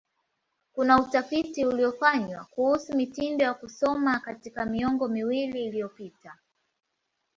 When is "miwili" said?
5.07-5.65